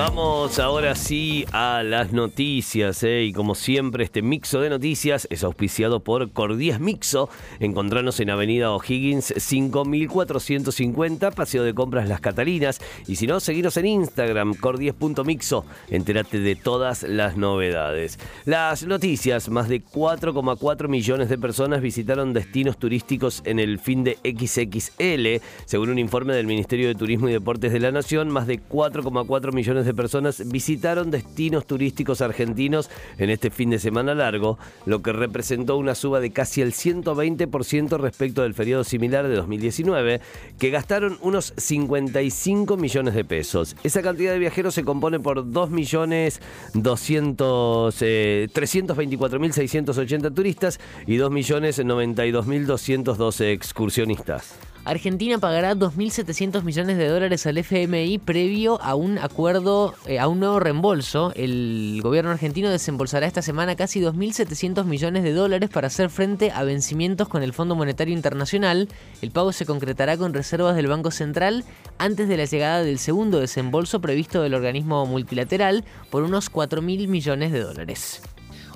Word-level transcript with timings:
Vamos 0.00 0.58
ahora 0.58 0.94
sí 0.94 1.44
a 1.52 1.82
las 1.82 2.10
noticias, 2.10 3.02
¿eh? 3.02 3.24
y 3.24 3.34
como 3.34 3.54
siempre 3.54 4.02
este 4.02 4.22
mixo 4.22 4.62
de 4.62 4.70
noticias 4.70 5.28
es 5.30 5.44
auspiciado 5.44 6.00
por 6.00 6.32
Cordías 6.32 6.80
Mixo. 6.80 7.28
Encontranos 7.58 8.18
en 8.20 8.30
Avenida 8.30 8.70
O'Higgins 8.72 9.34
5450, 9.36 11.32
Paseo 11.32 11.64
de 11.64 11.74
Compras 11.74 12.08
Las 12.08 12.22
Catalinas. 12.22 12.80
Y 13.06 13.16
si 13.16 13.26
no, 13.26 13.40
seguinos 13.40 13.76
en 13.76 13.84
Instagram, 13.84 14.54
cordies.mixo. 14.54 15.66
Entérate 15.90 16.40
de 16.40 16.56
todas 16.56 17.02
las 17.02 17.36
novedades. 17.36 18.18
Las 18.46 18.86
noticias, 18.86 19.50
más 19.50 19.68
de 19.68 19.84
4,4 19.84 20.88
millones 20.88 21.28
de 21.28 21.36
personas 21.36 21.82
visitaron 21.82 22.32
destinos 22.32 22.78
turísticos 22.78 23.42
en 23.44 23.58
el 23.58 23.78
fin 23.78 24.02
de 24.02 24.16
XXL. 24.24 25.44
Según 25.66 25.90
un 25.90 25.98
informe 25.98 26.34
del 26.34 26.46
Ministerio 26.46 26.88
de 26.88 26.94
Turismo 26.94 27.28
y 27.28 27.32
Deportes 27.32 27.70
de 27.70 27.80
la 27.80 27.92
Nación, 27.92 28.30
más 28.30 28.46
de 28.46 28.62
4,4 28.62 29.52
millones 29.52 29.84
de 29.84 29.89
personas 29.94 30.48
visitaron 30.48 31.10
destinos 31.10 31.66
turísticos 31.66 32.20
argentinos 32.20 32.90
en 33.18 33.30
este 33.30 33.50
fin 33.50 33.70
de 33.70 33.78
semana 33.78 34.14
largo, 34.14 34.58
lo 34.86 35.02
que 35.02 35.12
representó 35.12 35.76
una 35.76 35.94
suba 35.94 36.18
de 36.20 36.32
casi 36.32 36.62
el 36.62 36.72
120% 36.72 37.98
respecto 37.98 38.42
del 38.42 38.54
periodo 38.54 38.84
similar 38.84 39.28
de 39.28 39.36
2019, 39.36 40.20
que 40.58 40.70
gastaron 40.70 41.18
unos 41.22 41.52
55 41.56 42.76
millones 42.76 43.14
de 43.14 43.24
pesos. 43.24 43.76
Esa 43.82 44.02
cantidad 44.02 44.32
de 44.32 44.38
viajeros 44.38 44.74
se 44.74 44.84
compone 44.84 45.20
por 45.20 45.50
2 45.50 45.70
millones 45.70 46.42
200, 46.74 48.02
324.680 48.02 50.26
eh, 50.26 50.30
turistas 50.30 50.78
y 51.06 51.16
2 51.16 51.30
millones 51.30 51.78
92.212 51.78 53.52
excursionistas. 53.52 54.58
Argentina 54.84 55.38
pagará 55.38 55.74
2.700 55.74 56.62
millones 56.62 56.96
de 56.96 57.06
dólares 57.06 57.46
al 57.46 57.58
FMI 57.58 58.18
previo 58.18 58.80
a 58.80 58.94
un 58.94 59.18
acuerdo, 59.18 59.69
eh, 60.06 60.18
a 60.18 60.28
un 60.28 60.40
nuevo 60.40 60.60
reembolso. 60.60 61.32
El 61.36 62.00
gobierno 62.02 62.30
argentino 62.30 62.70
desembolsará 62.70 63.26
esta 63.26 63.42
semana 63.42 63.76
casi 63.76 64.00
2.700 64.00 64.84
millones 64.84 65.22
de 65.22 65.32
dólares 65.32 65.70
para 65.70 65.86
hacer 65.86 66.10
frente 66.10 66.50
a 66.50 66.64
vencimientos 66.64 67.28
con 67.28 67.42
el 67.42 67.52
Fondo 67.52 67.74
Monetario 67.74 68.14
Internacional. 68.14 68.88
El 69.22 69.30
pago 69.30 69.52
se 69.52 69.66
concretará 69.66 70.16
con 70.16 70.34
reservas 70.34 70.76
del 70.76 70.86
Banco 70.86 71.10
Central 71.10 71.64
antes 71.98 72.28
de 72.28 72.36
la 72.36 72.44
llegada 72.44 72.82
del 72.82 72.98
segundo 72.98 73.40
desembolso 73.40 74.00
previsto 74.00 74.42
del 74.42 74.54
organismo 74.54 75.06
multilateral 75.06 75.84
por 76.10 76.22
unos 76.22 76.50
4.000 76.50 77.08
millones 77.08 77.52
de 77.52 77.60
dólares. 77.60 78.22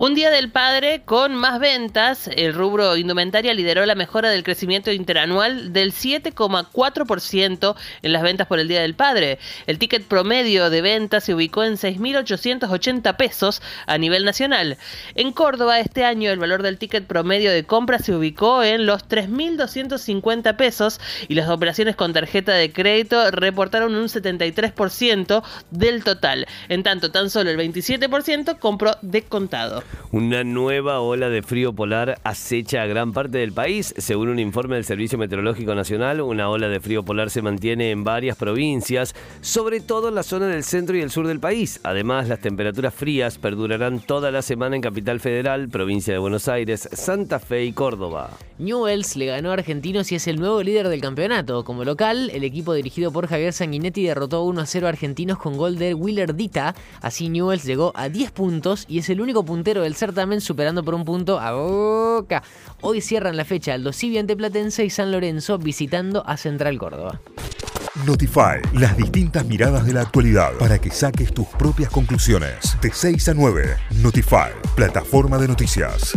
Un 0.00 0.14
día 0.14 0.30
del 0.30 0.48
padre 0.48 1.02
con 1.04 1.34
más 1.34 1.58
ventas, 1.58 2.30
el 2.36 2.54
rubro 2.54 2.96
indumentaria 2.96 3.52
lideró 3.52 3.84
la 3.84 3.96
mejora 3.96 4.30
del 4.30 4.44
crecimiento 4.44 4.92
interanual 4.92 5.72
del 5.72 5.92
7,4% 5.92 7.74
en 8.02 8.12
las 8.12 8.22
ventas 8.22 8.46
por 8.46 8.60
el 8.60 8.68
Día 8.68 8.80
del 8.80 8.94
Padre. 8.94 9.40
El 9.66 9.80
ticket 9.80 10.04
promedio 10.04 10.70
de 10.70 10.82
ventas 10.82 11.24
se 11.24 11.34
ubicó 11.34 11.64
en 11.64 11.72
6.880 11.72 13.16
pesos 13.16 13.60
a 13.86 13.98
nivel 13.98 14.24
nacional. 14.24 14.78
En 15.16 15.32
Córdoba 15.32 15.80
este 15.80 16.04
año 16.04 16.30
el 16.30 16.38
valor 16.38 16.62
del 16.62 16.78
ticket 16.78 17.04
promedio 17.04 17.50
de 17.50 17.64
compra 17.64 17.98
se 17.98 18.14
ubicó 18.14 18.62
en 18.62 18.86
los 18.86 19.08
3.250 19.08 20.54
pesos 20.54 21.00
y 21.26 21.34
las 21.34 21.48
operaciones 21.48 21.96
con 21.96 22.12
tarjeta 22.12 22.52
de 22.52 22.70
crédito 22.70 23.32
reportaron 23.32 23.96
un 23.96 24.06
73% 24.06 25.42
del 25.72 26.04
total. 26.04 26.46
En 26.68 26.84
tanto, 26.84 27.10
tan 27.10 27.30
solo 27.30 27.50
el 27.50 27.58
27% 27.58 28.60
compró 28.60 28.92
descontado. 29.02 29.87
Una 30.10 30.42
nueva 30.42 31.00
ola 31.00 31.28
de 31.28 31.42
frío 31.42 31.74
polar 31.74 32.18
acecha 32.24 32.82
a 32.82 32.86
gran 32.86 33.12
parte 33.12 33.38
del 33.38 33.52
país. 33.52 33.94
Según 33.98 34.28
un 34.28 34.38
informe 34.38 34.76
del 34.76 34.84
Servicio 34.84 35.18
Meteorológico 35.18 35.74
Nacional, 35.74 36.20
una 36.20 36.48
ola 36.48 36.68
de 36.68 36.80
frío 36.80 37.04
polar 37.04 37.30
se 37.30 37.42
mantiene 37.42 37.90
en 37.90 38.04
varias 38.04 38.36
provincias, 38.36 39.14
sobre 39.40 39.80
todo 39.80 40.08
en 40.08 40.14
la 40.14 40.22
zona 40.22 40.46
del 40.46 40.64
centro 40.64 40.96
y 40.96 41.00
el 41.00 41.10
sur 41.10 41.26
del 41.26 41.40
país. 41.40 41.80
Además, 41.82 42.28
las 42.28 42.40
temperaturas 42.40 42.94
frías 42.94 43.38
perdurarán 43.38 44.00
toda 44.00 44.30
la 44.30 44.42
semana 44.42 44.76
en 44.76 44.82
Capital 44.82 45.20
Federal, 45.20 45.68
provincia 45.68 46.12
de 46.12 46.18
Buenos 46.18 46.48
Aires, 46.48 46.88
Santa 46.92 47.38
Fe 47.38 47.64
y 47.64 47.72
Córdoba. 47.72 48.30
Newells 48.58 49.14
le 49.14 49.26
ganó 49.26 49.50
a 49.50 49.54
Argentinos 49.54 50.10
y 50.10 50.16
es 50.16 50.26
el 50.26 50.40
nuevo 50.40 50.62
líder 50.62 50.88
del 50.88 51.00
campeonato. 51.00 51.64
Como 51.64 51.84
local, 51.84 52.30
el 52.34 52.42
equipo 52.42 52.74
dirigido 52.74 53.12
por 53.12 53.28
Javier 53.28 53.52
Sanguinetti 53.52 54.02
derrotó 54.04 54.42
1 54.42 54.60
a 54.60 54.66
0 54.66 54.86
a 54.86 54.88
Argentinos 54.88 55.38
con 55.38 55.56
gol 55.56 55.78
de 55.78 55.94
Willer 55.94 56.34
Dita. 56.34 56.74
Así 57.00 57.28
Newells 57.28 57.64
llegó 57.64 57.92
a 57.94 58.08
10 58.08 58.32
puntos 58.32 58.84
y 58.88 58.98
es 58.98 59.08
el 59.10 59.20
único 59.20 59.44
puntero 59.78 59.82
del 59.82 59.94
certamen, 59.94 60.40
superando 60.40 60.82
por 60.82 60.94
un 60.94 61.04
punto 61.04 61.38
a 61.38 61.52
Boca. 61.52 62.42
Hoy 62.80 63.00
cierran 63.00 63.36
la 63.36 63.44
fecha 63.44 63.74
Aldo 63.74 63.92
Civi 63.92 64.18
ante 64.18 64.36
Platense 64.36 64.84
y 64.84 64.90
San 64.90 65.12
Lorenzo 65.12 65.58
visitando 65.58 66.26
a 66.26 66.36
Central 66.36 66.78
Córdoba. 66.78 67.20
Notify, 68.06 68.60
las 68.74 68.96
distintas 68.96 69.44
miradas 69.44 69.84
de 69.84 69.92
la 69.92 70.02
actualidad 70.02 70.52
para 70.58 70.78
que 70.78 70.90
saques 70.90 71.32
tus 71.32 71.46
propias 71.48 71.90
conclusiones. 71.90 72.76
De 72.80 72.90
6 72.92 73.28
a 73.28 73.34
9, 73.34 73.76
Notify, 74.02 74.50
plataforma 74.76 75.38
de 75.38 75.48
noticias. 75.48 76.16